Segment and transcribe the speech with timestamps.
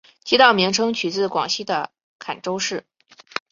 [0.23, 2.87] 街道名称取自广西的钦州市。